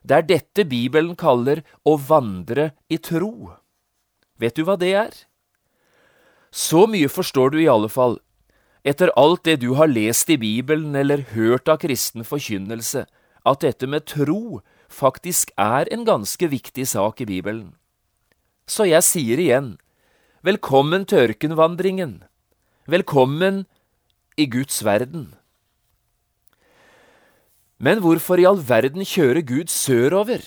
Det 0.03 0.15
er 0.17 0.27
dette 0.27 0.65
Bibelen 0.67 1.15
kaller 1.19 1.63
å 1.85 1.97
vandre 1.97 2.71
i 2.89 2.97
tro. 2.97 3.53
Vet 4.37 4.55
du 4.55 4.63
hva 4.67 4.77
det 4.79 4.93
er? 4.93 5.13
Så 6.51 6.85
mye 6.89 7.09
forstår 7.11 7.53
du 7.53 7.61
i 7.61 7.69
alle 7.69 7.89
fall, 7.91 8.19
etter 8.87 9.11
alt 9.19 9.43
det 9.43 9.59
du 9.61 9.73
har 9.75 9.89
lest 9.91 10.29
i 10.31 10.37
Bibelen 10.39 10.95
eller 10.95 11.25
hørt 11.33 11.67
av 11.67 11.81
kristen 11.81 12.23
forkynnelse, 12.23 13.03
at 13.47 13.63
dette 13.63 13.87
med 13.87 14.07
tro 14.07 14.61
faktisk 14.87 15.51
er 15.59 15.89
en 15.91 16.05
ganske 16.07 16.47
viktig 16.47 16.87
sak 16.87 17.21
i 17.21 17.27
Bibelen. 17.27 17.75
Så 18.67 18.87
jeg 18.87 19.03
sier 19.03 19.39
igjen, 19.39 19.75
velkommen 20.43 21.05
til 21.07 21.27
ørkenvandringen, 21.27 22.21
velkommen 22.87 23.65
i 24.37 24.47
Guds 24.51 24.83
verden. 24.85 25.36
Men 27.77 28.01
hvorfor 28.01 28.41
i 28.41 28.45
all 28.49 28.57
verden 28.65 29.05
kjører 29.05 29.43
Gud 29.45 29.69
sørover, 29.69 30.41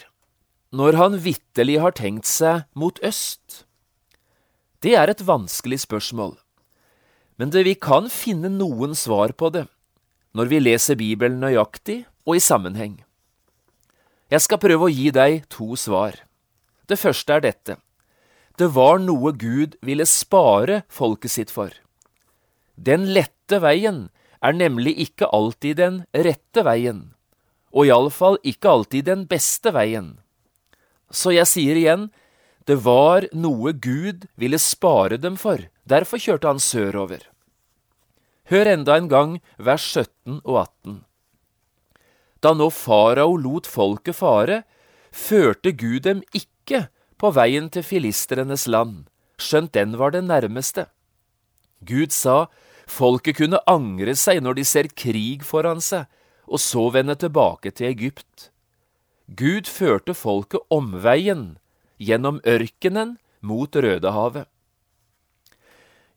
når 0.75 0.97
han 0.99 1.19
vitterlig 1.23 1.79
har 1.79 1.95
tenkt 1.95 2.27
seg 2.27 2.65
mot 2.75 2.99
øst? 3.07 3.65
Det 4.83 4.97
er 4.99 5.13
et 5.13 5.23
vanskelig 5.23 5.85
spørsmål, 5.85 6.35
men 7.39 7.53
vi 7.55 7.75
kan 7.79 8.11
finne 8.11 8.51
noen 8.51 8.97
svar 8.99 9.33
på 9.33 9.51
det 9.55 9.69
når 10.35 10.47
vi 10.47 10.59
leser 10.61 10.95
Bibelen 10.95 11.41
nøyaktig 11.43 12.05
og 12.27 12.37
i 12.39 12.43
sammenheng. 12.43 13.01
Jeg 14.31 14.43
skal 14.45 14.61
prøve 14.63 14.87
å 14.87 14.93
gi 14.95 15.09
deg 15.11 15.47
to 15.51 15.75
svar. 15.75 16.15
Det 16.87 16.99
første 16.99 17.35
er 17.35 17.43
dette. 17.43 17.77
Det 18.55 18.69
var 18.75 19.01
noe 19.03 19.33
Gud 19.35 19.75
ville 19.83 20.07
spare 20.07 20.85
folket 20.87 21.35
sitt 21.35 21.51
for. 21.51 21.75
Den 22.79 23.09
lette 23.11 23.59
veien 23.59 24.05
er 24.39 24.55
nemlig 24.55 24.95
ikke 25.03 25.31
alltid 25.35 25.81
den 25.83 26.05
rette 26.15 26.63
veien 26.67 27.09
og 27.71 27.87
iallfall 27.87 28.39
ikke 28.47 28.71
alltid 28.71 29.07
den 29.07 29.27
beste 29.31 29.73
veien. 29.75 30.17
Så 31.11 31.35
jeg 31.35 31.49
sier 31.51 31.79
igjen, 31.79 32.09
det 32.67 32.79
var 32.85 33.27
noe 33.35 33.73
Gud 33.73 34.27
ville 34.39 34.59
spare 34.63 35.19
dem 35.19 35.37
for, 35.41 35.63
derfor 35.89 36.23
kjørte 36.23 36.51
han 36.51 36.63
sørover. 36.63 37.25
Hør 38.51 38.67
enda 38.67 38.97
en 38.99 39.09
gang 39.11 39.39
vers 39.59 39.85
17 39.95 40.41
og 40.45 40.57
18. 40.67 41.01
Da 42.41 42.55
nå 42.57 42.71
farao 42.73 43.37
lot 43.37 43.69
folket 43.69 44.17
fare, 44.17 44.63
førte 45.13 45.73
Gud 45.77 46.07
dem 46.07 46.23
ikke 46.35 46.87
på 47.21 47.31
veien 47.37 47.69
til 47.73 47.85
filistrenes 47.85 48.67
land, 48.71 49.05
skjønt 49.39 49.75
den 49.77 49.99
var 50.01 50.15
det 50.15 50.25
nærmeste. 50.25 50.87
Gud 51.87 52.15
sa 52.17 52.47
folket 52.91 53.39
kunne 53.41 53.61
angre 53.71 54.17
seg 54.19 54.41
når 54.43 54.59
de 54.59 54.65
ser 54.67 54.89
krig 54.95 55.45
foran 55.47 55.83
seg, 55.85 56.09
og 56.51 56.61
så 56.61 56.89
vende 56.91 57.15
tilbake 57.15 57.71
til 57.71 57.93
Egypt. 57.93 58.51
Gud 59.31 59.71
førte 59.71 60.15
folket 60.19 60.67
omveien, 60.75 61.55
gjennom 62.01 62.41
ørkenen 62.49 63.19
mot 63.41 63.77
Rødehavet. 63.77 64.49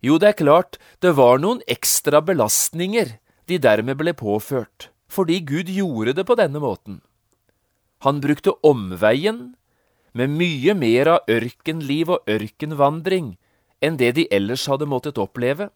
Jo, 0.04 0.18
det 0.20 0.34
er 0.34 0.40
klart, 0.40 0.80
det 1.00 1.14
var 1.16 1.40
noen 1.40 1.62
ekstra 1.70 2.20
belastninger 2.26 3.18
de 3.48 3.60
dermed 3.62 4.00
ble 4.02 4.16
påført, 4.18 4.90
fordi 5.08 5.40
Gud 5.46 5.70
gjorde 5.72 6.16
det 6.18 6.26
på 6.28 6.36
denne 6.40 6.60
måten. 6.64 7.00
Han 8.04 8.20
brukte 8.24 8.58
omveien, 8.68 9.54
med 10.14 10.30
mye 10.30 10.76
mer 10.78 11.10
av 11.10 11.32
ørkenliv 11.32 12.12
og 12.14 12.28
ørkenvandring 12.30 13.32
enn 13.82 13.96
det 13.98 14.12
de 14.20 14.28
ellers 14.30 14.68
hadde 14.70 14.86
måttet 14.86 15.18
oppleve. 15.18 15.72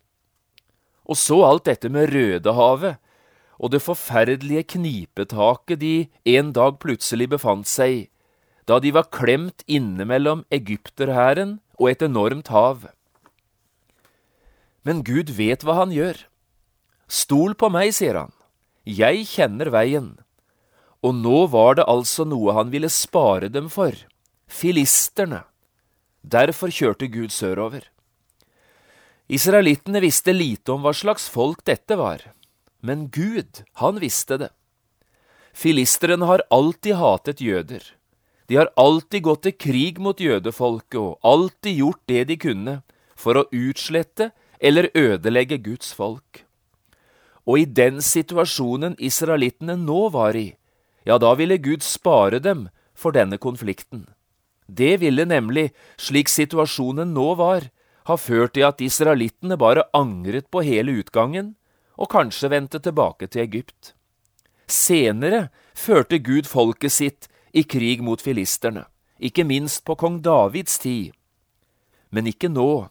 Og 1.09 1.17
så 1.17 1.39
alt 1.47 1.65
dette 1.65 1.89
med 1.89 2.11
Rødehavet, 2.13 2.99
og 3.57 3.73
det 3.73 3.81
forferdelige 3.81 4.65
knipetaket 4.75 5.81
de 5.81 5.95
en 6.37 6.53
dag 6.53 6.77
plutselig 6.81 7.29
befant 7.33 7.67
seg 7.69 7.95
i, 7.95 8.03
da 8.67 8.79
de 8.83 8.91
var 8.93 9.09
klemt 9.13 9.63
innimellom 9.65 10.43
egypterhæren 10.51 11.57
og 11.79 11.91
et 11.91 12.03
enormt 12.03 12.51
hav. 12.53 12.87
Men 14.83 15.03
Gud 15.07 15.31
vet 15.35 15.63
hva 15.63 15.81
han 15.81 15.91
gjør. 15.95 16.19
Stol 17.07 17.55
på 17.55 17.69
meg, 17.71 17.93
sier 17.95 18.19
han, 18.19 18.33
jeg 18.83 19.25
kjenner 19.27 19.71
veien. 19.71 20.15
Og 21.03 21.15
nå 21.15 21.45
var 21.53 21.77
det 21.79 21.87
altså 21.87 22.25
noe 22.27 22.55
han 22.57 22.71
ville 22.73 22.89
spare 22.91 23.49
dem 23.51 23.69
for, 23.71 23.95
filisterne. 24.47 25.43
Derfor 26.27 26.71
kjørte 26.73 27.07
Gud 27.11 27.31
sørover. 27.31 27.85
Israelittene 29.27 30.01
visste 30.03 30.31
lite 30.35 30.71
om 30.73 30.83
hva 30.83 30.93
slags 30.95 31.27
folk 31.31 31.63
dette 31.67 31.95
var. 31.99 32.23
Men 32.79 33.07
Gud, 33.09 33.63
han 33.81 33.99
visste 33.99 34.37
det. 34.37 34.49
Filistrene 35.53 36.25
har 36.29 36.43
alltid 36.53 36.95
hatet 36.95 37.41
jøder. 37.41 37.81
De 38.47 38.55
har 38.55 38.69
alltid 38.77 39.23
gått 39.25 39.43
til 39.43 39.55
krig 39.59 39.97
mot 39.99 40.19
jødefolket 40.21 40.99
og 41.01 41.17
alltid 41.25 41.81
gjort 41.81 42.03
det 42.07 42.23
de 42.29 42.37
kunne 42.39 42.75
for 43.17 43.39
å 43.39 43.47
utslette 43.51 44.29
eller 44.61 44.91
ødelegge 44.93 45.57
Guds 45.65 45.91
folk. 45.97 46.43
Og 47.47 47.63
i 47.63 47.65
den 47.65 47.99
situasjonen 48.03 48.95
israelittene 48.99 49.75
nå 49.79 50.07
var 50.13 50.37
i, 50.37 50.51
ja, 51.07 51.17
da 51.17 51.33
ville 51.39 51.57
Gud 51.57 51.83
spare 51.83 52.39
dem 52.43 52.67
for 52.93 53.15
denne 53.15 53.39
konflikten. 53.39 54.05
Det 54.67 54.97
ville 54.99 55.23
nemlig, 55.25 55.71
slik 55.95 56.27
situasjonen 56.29 57.13
nå 57.15 57.33
var, 57.39 57.69
ha 58.07 58.15
ført 58.19 58.55
til 58.55 58.67
at 58.67 58.83
israelittene 58.83 59.57
bare 59.59 59.87
angret 59.95 60.51
på 60.51 60.63
hele 60.63 60.99
utgangen 61.01 61.55
og 61.97 62.11
kanskje 62.13 62.51
vendte 62.53 62.79
tilbake 62.79 63.27
til 63.27 63.43
Egypt. 63.43 63.93
Senere 64.67 65.47
førte 65.75 66.19
Gud 66.19 66.47
folket 66.49 66.93
sitt 66.93 67.27
i 67.53 67.63
krig 67.63 68.03
mot 68.03 68.21
filisterne, 68.21 68.85
ikke 69.19 69.45
minst 69.47 69.83
på 69.87 69.95
kong 69.97 70.21
Davids 70.21 70.77
tid. 70.79 71.13
Men 72.11 72.27
ikke 72.29 72.51
nå. 72.51 72.87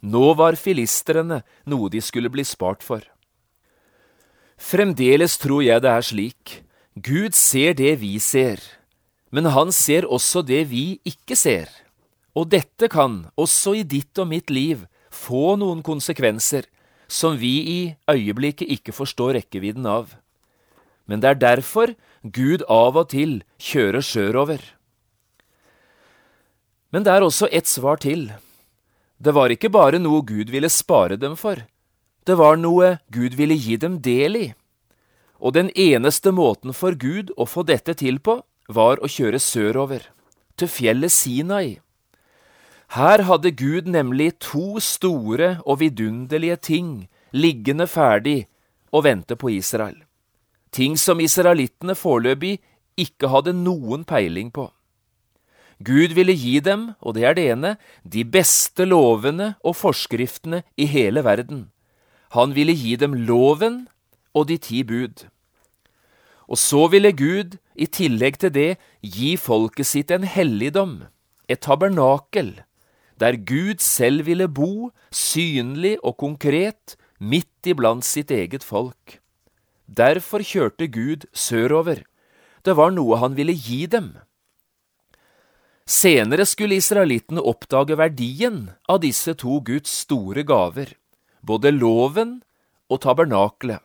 Nå 0.00 0.26
var 0.38 0.56
filistrene 0.56 1.42
noe 1.66 1.90
de 1.90 2.00
skulle 2.04 2.30
bli 2.30 2.44
spart 2.46 2.84
for. 2.86 3.02
Fremdeles 4.58 5.38
tror 5.38 5.62
jeg 5.62 5.82
det 5.82 5.90
er 5.90 6.06
slik. 6.06 6.54
Gud 6.98 7.34
ser 7.34 7.74
det 7.78 7.98
vi 8.00 8.16
ser, 8.18 8.58
men 9.30 9.50
han 9.54 9.70
ser 9.74 10.06
også 10.06 10.42
det 10.42 10.64
vi 10.70 10.98
ikke 11.06 11.36
ser. 11.38 11.70
Og 12.34 12.50
dette 12.50 12.88
kan, 12.90 13.28
også 13.38 13.76
i 13.78 13.84
ditt 13.86 14.18
og 14.18 14.28
mitt 14.30 14.50
liv, 14.50 14.84
få 15.10 15.56
noen 15.58 15.82
konsekvenser 15.82 16.66
som 17.08 17.38
vi 17.40 17.54
i 17.58 17.80
øyeblikket 18.10 18.68
ikke 18.68 18.92
forstår 18.92 19.38
rekkevidden 19.38 19.86
av. 19.88 20.12
Men 21.08 21.20
det 21.24 21.30
er 21.30 21.40
derfor 21.40 21.94
Gud 22.22 22.64
av 22.68 22.96
og 23.00 23.08
til 23.14 23.40
kjører 23.58 24.04
sørover. 24.04 24.60
Men 26.92 27.04
det 27.04 27.12
er 27.12 27.24
også 27.24 27.48
ett 27.52 27.68
svar 27.68 28.00
til. 28.00 28.28
Det 29.18 29.34
var 29.34 29.50
ikke 29.50 29.72
bare 29.72 29.98
noe 29.98 30.22
Gud 30.22 30.52
ville 30.52 30.68
spare 30.68 31.16
dem 31.16 31.34
for, 31.36 31.64
det 32.28 32.36
var 32.36 32.58
noe 32.60 32.98
Gud 33.08 33.34
ville 33.40 33.56
gi 33.56 33.78
dem 33.80 33.98
del 34.04 34.36
i. 34.36 34.46
Og 35.40 35.54
den 35.56 35.70
eneste 35.72 36.28
måten 36.34 36.74
for 36.76 36.92
Gud 36.92 37.32
å 37.40 37.46
få 37.48 37.64
dette 37.64 37.94
til 37.96 38.18
på, 38.20 38.42
var 38.68 39.00
å 39.00 39.08
kjøre 39.08 39.40
sørover, 39.40 40.02
til 40.60 40.68
fjellet 40.68 41.14
Sinai. 41.14 41.78
Her 42.96 43.22
hadde 43.28 43.52
Gud 43.52 43.88
nemlig 43.90 44.38
to 44.40 44.80
store 44.80 45.58
og 45.66 45.80
vidunderlige 45.80 46.56
ting 46.56 47.08
liggende 47.36 47.86
ferdig 47.86 48.46
og 48.92 49.04
vente 49.04 49.36
på 49.36 49.50
Israel. 49.52 49.98
Ting 50.72 50.96
som 50.96 51.20
israelittene 51.20 51.94
foreløpig 51.94 52.58
ikke 52.96 53.28
hadde 53.28 53.52
noen 53.52 54.04
peiling 54.08 54.48
på. 54.52 54.70
Gud 55.84 56.14
ville 56.16 56.34
gi 56.34 56.58
dem, 56.64 56.94
og 57.00 57.14
det 57.14 57.24
er 57.24 57.36
det 57.36 57.44
ene, 57.52 57.76
de 58.02 58.24
beste 58.24 58.84
lovene 58.88 59.54
og 59.62 59.76
forskriftene 59.76 60.64
i 60.76 60.88
hele 60.90 61.22
verden. 61.24 61.68
Han 62.34 62.54
ville 62.56 62.74
gi 62.74 62.96
dem 62.96 63.14
loven 63.14 63.86
og 64.34 64.48
de 64.48 64.56
ti 64.56 64.82
bud. 64.82 65.28
Og 66.48 66.58
så 66.58 66.88
ville 66.88 67.12
Gud, 67.12 67.58
i 67.76 67.86
tillegg 67.86 68.40
til 68.40 68.50
det, 68.50 68.70
gi 69.04 69.36
folket 69.36 69.86
sitt 69.86 70.10
en 70.10 70.24
helligdom, 70.24 71.04
et 71.48 71.60
tabernakel, 71.62 72.56
der 73.18 73.36
Gud 73.36 73.82
selv 73.82 74.26
ville 74.26 74.48
bo, 74.48 74.90
synlig 75.10 75.96
og 76.02 76.18
konkret, 76.22 76.96
midt 77.18 77.66
iblant 77.66 78.06
sitt 78.06 78.30
eget 78.30 78.62
folk. 78.62 79.18
Derfor 79.88 80.44
kjørte 80.44 80.86
Gud 80.86 81.26
sørover. 81.32 82.04
Det 82.62 82.76
var 82.76 82.92
noe 82.94 83.18
han 83.18 83.34
ville 83.34 83.56
gi 83.56 83.86
dem. 83.90 84.12
Senere 85.88 86.44
skulle 86.44 86.76
israelittene 86.76 87.40
oppdage 87.40 87.96
verdien 87.96 88.68
av 88.92 89.00
disse 89.00 89.32
to 89.40 89.62
Guds 89.64 89.90
store 90.04 90.44
gaver, 90.44 90.92
både 91.40 91.72
loven 91.72 92.42
og 92.92 93.00
tabernakelet. 93.06 93.80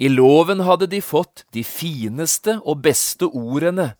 I 0.00 0.08
loven 0.08 0.64
hadde 0.66 0.88
de 0.90 0.98
fått 1.04 1.44
de 1.54 1.62
fineste 1.62 2.56
og 2.64 2.80
beste 2.82 3.28
ordene 3.28 3.92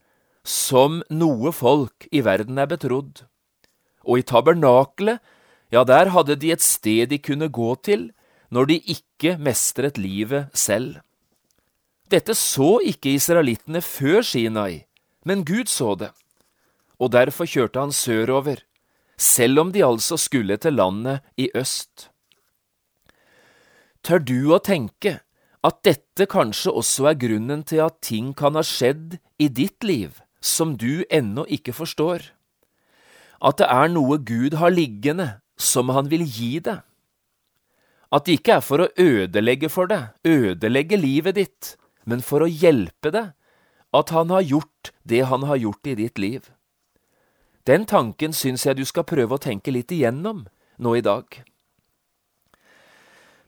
som 0.43 1.03
noe 1.13 1.53
folk 1.55 2.09
i 2.11 2.25
verden 2.25 2.59
er 2.59 2.73
betrodd. 2.73 3.23
Og 4.05 4.21
i 4.21 4.27
tabernakelet, 4.27 5.21
ja, 5.73 5.85
der 5.85 6.13
hadde 6.15 6.37
de 6.37 6.53
et 6.55 6.63
sted 6.63 7.11
de 7.11 7.19
kunne 7.19 7.49
gå 7.49 7.75
til 7.83 8.11
når 8.55 8.69
de 8.71 8.77
ikke 8.95 9.37
mestret 9.41 9.99
livet 9.99 10.53
selv. 10.55 11.01
Dette 12.13 12.37
så 12.39 12.79
ikke 12.85 13.17
israelittene 13.17 13.81
før 13.83 14.23
Sinai, 14.23 14.85
men 15.25 15.43
Gud 15.49 15.67
så 15.73 15.97
det 15.99 16.13
og 17.03 17.13
derfor 17.15 17.49
kjørte 17.49 17.83
han 17.83 17.93
sørover, 17.95 18.63
selv 19.19 19.61
om 19.63 19.73
de 19.75 19.85
altså 19.85 20.19
skulle 20.21 20.57
til 20.57 20.79
landet 20.79 21.23
i 21.37 21.51
øst. 21.55 22.09
Tør 24.05 24.21
du 24.21 24.53
å 24.53 24.61
tenke 24.63 25.19
at 25.65 25.81
dette 25.87 26.27
kanskje 26.29 26.75
også 26.77 27.09
er 27.11 27.21
grunnen 27.21 27.65
til 27.65 27.81
at 27.87 28.03
ting 28.05 28.35
kan 28.37 28.59
ha 28.59 28.65
skjedd 28.67 29.19
i 29.41 29.49
ditt 29.49 29.85
liv 29.85 30.21
som 30.45 30.75
du 30.77 31.05
ennå 31.09 31.47
ikke 31.49 31.73
forstår? 31.73 32.29
At 33.45 33.61
det 33.61 33.69
er 33.69 33.93
noe 33.93 34.19
Gud 34.25 34.57
har 34.57 34.73
liggende 34.73 35.29
som 35.61 35.93
han 35.93 36.09
vil 36.09 36.25
gi 36.25 36.59
deg? 36.65 36.81
At 38.15 38.27
det 38.27 38.39
ikke 38.39 38.59
er 38.59 38.65
for 38.65 38.85
å 38.85 38.91
ødelegge 39.01 39.69
for 39.73 39.91
deg, 39.91 40.15
ødelegge 40.25 40.97
livet 41.01 41.37
ditt, 41.37 41.75
men 42.07 42.23
for 42.25 42.45
å 42.45 42.51
hjelpe 42.51 43.11
deg, 43.13 43.33
at 43.95 44.11
han 44.15 44.31
har 44.33 44.45
gjort 44.45 44.93
det 45.07 45.25
han 45.31 45.47
har 45.49 45.61
gjort 45.61 45.91
i 45.91 45.97
ditt 45.99 46.19
liv. 46.19 46.49
Den 47.69 47.87
tanken 47.89 48.35
syns 48.37 48.67
jeg 48.67 48.79
du 48.79 48.85
skal 48.89 49.07
prøve 49.09 49.37
å 49.37 49.43
tenke 49.43 49.73
litt 49.73 49.93
igjennom 49.95 50.45
nå 50.79 50.95
i 50.99 51.05
dag. 51.05 51.27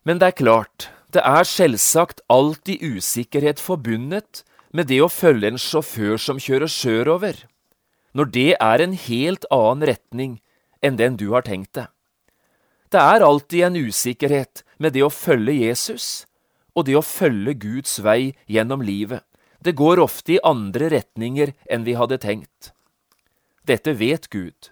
Men 0.07 0.21
det 0.23 0.31
er 0.31 0.39
klart, 0.39 0.89
det 1.13 1.23
er 1.25 1.49
selvsagt 1.49 2.23
alltid 2.33 2.83
usikkerhet 2.83 3.61
forbundet 3.63 4.45
med 4.73 4.89
det 4.91 5.01
å 5.03 5.11
følge 5.11 5.51
en 5.51 5.61
sjåfør 5.61 6.19
som 6.21 6.41
kjører 6.43 6.71
sørover, 6.71 7.45
når 8.17 8.33
det 8.33 8.53
er 8.57 8.83
en 8.83 8.95
helt 8.97 9.45
annen 9.53 9.85
retning 9.91 10.39
enn 10.85 10.97
den 10.97 11.19
du 11.21 11.29
har 11.35 11.45
tenkt 11.45 11.75
deg. 11.77 11.91
Det 12.89 13.03
er 13.03 13.25
alltid 13.27 13.67
en 13.67 13.77
usikkerhet 13.77 14.63
med 14.79 14.95
det 14.97 15.03
å 15.05 15.13
følge 15.13 15.57
Jesus 15.59 16.25
og 16.77 16.87
det 16.89 16.97
å 16.97 17.05
følge 17.05 17.57
Guds 17.61 17.99
vei 18.05 18.37
gjennom 18.47 18.85
livet. 18.85 19.25
Det 19.61 19.75
går 19.77 20.01
ofte 20.01 20.37
i 20.37 20.43
andre 20.45 20.91
retninger 20.93 21.53
enn 21.73 21.85
vi 21.85 21.97
hadde 21.99 22.21
tenkt. 22.23 22.73
Dette 23.67 23.97
vet 23.99 24.29
Gud. 24.31 24.71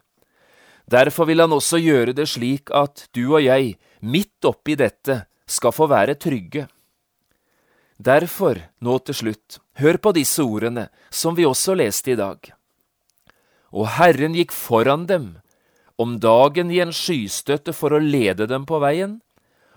Derfor 0.86 1.26
vil 1.26 1.40
han 1.40 1.52
også 1.56 1.80
gjøre 1.80 2.14
det 2.16 2.28
slik 2.30 2.70
at 2.76 3.08
du 3.16 3.24
og 3.32 3.42
jeg, 3.42 3.74
midt 4.04 4.44
oppi 4.44 4.76
dette, 4.78 5.24
skal 5.48 5.72
få 5.72 5.88
være 5.90 6.16
trygge. 6.20 6.68
Derfor, 7.96 8.60
nå 8.84 8.98
til 9.06 9.16
slutt, 9.16 9.58
hør 9.80 9.98
på 9.98 10.12
disse 10.16 10.44
ordene, 10.44 10.88
som 11.10 11.36
vi 11.36 11.48
også 11.48 11.76
leste 11.78 12.12
i 12.12 12.20
dag. 12.20 12.52
Og 13.74 13.90
Herren 13.96 14.36
gikk 14.38 14.54
foran 14.54 15.08
dem, 15.10 15.26
om 15.98 16.18
dagen 16.22 16.70
i 16.70 16.80
en 16.82 16.94
skystøtte 16.94 17.74
for 17.74 17.94
å 17.94 18.02
lede 18.02 18.46
dem 18.50 18.66
på 18.66 18.78
veien, 18.82 19.18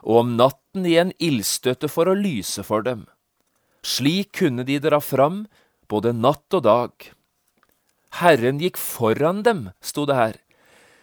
og 0.06 0.22
om 0.22 0.34
natten 0.38 0.86
i 0.86 0.96
en 1.02 1.14
ildstøtte 1.18 1.90
for 1.90 2.10
å 2.10 2.18
lyse 2.18 2.64
for 2.66 2.86
dem. 2.86 3.06
Slik 3.82 4.36
kunne 4.38 4.66
de 4.68 4.78
dra 4.84 5.00
fram 5.02 5.46
både 5.90 6.14
natt 6.14 6.54
og 6.54 6.66
dag. 6.68 6.92
Herren 8.22 8.62
gikk 8.62 8.78
foran 8.82 9.44
dem, 9.46 9.70
sto 9.82 10.06
det 10.10 10.18
her. 10.18 10.38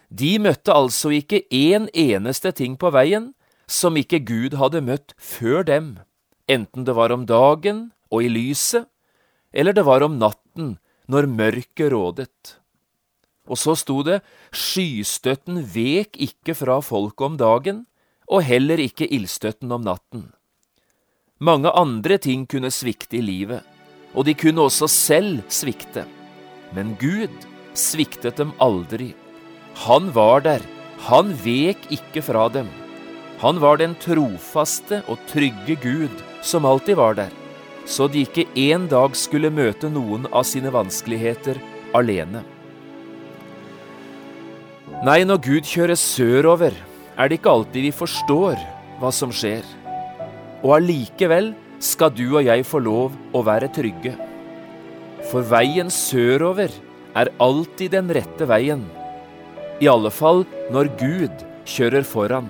De 0.09 0.35
møtte 0.39 0.73
altså 0.73 1.11
ikke 1.15 1.43
én 1.51 1.89
eneste 1.91 2.51
ting 2.55 2.75
på 2.79 2.91
veien 2.95 3.33
som 3.67 3.97
ikke 3.97 4.21
Gud 4.23 4.55
hadde 4.59 4.83
møtt 4.85 5.15
før 5.17 5.65
dem, 5.65 5.95
enten 6.47 6.85
det 6.85 6.95
var 6.95 7.11
om 7.11 7.25
dagen 7.25 7.89
og 8.13 8.23
i 8.23 8.29
lyset, 8.29 8.85
eller 9.51 9.73
det 9.73 9.85
var 9.87 10.05
om 10.05 10.19
natten 10.21 10.75
når 11.09 11.27
mørket 11.31 11.91
rådet. 11.93 12.59
Og 13.45 13.59
så 13.61 13.75
sto 13.77 14.01
det, 14.05 14.21
skystøtten 14.55 15.61
vek 15.73 16.17
ikke 16.17 16.55
fra 16.57 16.79
folket 16.81 17.27
om 17.27 17.37
dagen, 17.37 17.83
og 18.25 18.45
heller 18.45 18.81
ikke 18.81 19.05
ildstøtten 19.05 19.71
om 19.71 19.85
natten. 19.85 20.31
Mange 21.37 21.69
andre 21.69 22.17
ting 22.17 22.47
kunne 22.49 22.71
svikte 22.73 23.19
i 23.19 23.25
livet, 23.25 23.61
og 24.15 24.25
de 24.25 24.33
kunne 24.33 24.65
også 24.65 24.87
selv 24.89 25.43
svikte. 25.51 26.05
Men 26.73 26.95
Gud 26.97 27.45
sviktet 27.77 28.39
dem 28.39 28.55
aldri. 28.63 29.11
Han 29.85 30.09
var 30.15 30.41
der, 30.45 30.63
han 31.05 31.35
vek 31.43 31.89
ikke 31.93 32.23
fra 32.25 32.47
dem. 32.49 32.71
Han 33.43 33.59
var 33.59 33.77
den 33.77 33.97
trofaste 33.99 35.01
og 35.11 35.19
trygge 35.29 35.75
Gud 35.83 36.23
som 36.41 36.65
alltid 36.65 36.95
var 36.95 37.19
der, 37.19 37.31
så 37.85 38.07
de 38.07 38.23
ikke 38.23 38.47
en 38.71 38.87
dag 38.89 39.15
skulle 39.19 39.51
møte 39.51 39.91
noen 39.91 40.25
av 40.31 40.47
sine 40.47 40.71
vanskeligheter 40.73 41.59
alene. 41.93 42.45
Nei, 45.05 45.21
når 45.21 45.37
Gud 45.43 45.67
kjører 45.69 45.99
sørover, 46.01 46.73
er 47.13 47.29
det 47.29 47.37
ikke 47.37 47.51
alltid 47.51 47.83
vi 47.85 47.91
forstår 47.93 48.55
hva 48.97 49.11
som 49.13 49.29
skjer. 49.29 49.61
Og 50.65 50.71
allikevel 50.79 51.51
skal 51.83 52.09
du 52.15 52.23
og 52.31 52.47
jeg 52.47 52.65
få 52.65 52.81
lov 52.81 53.13
å 53.35 53.43
være 53.45 53.69
trygge. 53.75 54.15
For 55.29 55.45
veien 55.45 55.91
sørover 55.93 56.73
er 57.21 57.33
alltid 57.37 57.93
den 57.93 58.09
rette 58.17 58.49
veien. 58.49 58.81
I 59.77 59.91
alle 59.91 60.09
fall 60.09 60.41
når 60.73 60.89
Gud 60.97 61.45
kjører 61.69 62.07
foran. 62.07 62.49